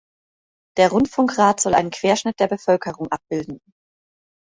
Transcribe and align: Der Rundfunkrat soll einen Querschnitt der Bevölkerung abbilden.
Der 0.77 0.89
Rundfunkrat 0.89 1.59
soll 1.61 1.75
einen 1.75 1.91
Querschnitt 1.91 2.39
der 2.39 2.47
Bevölkerung 2.47 3.11
abbilden. 3.11 3.59